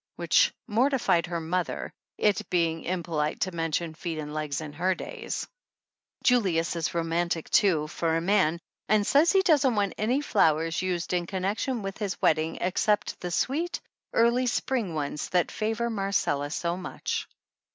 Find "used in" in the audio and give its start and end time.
10.81-11.27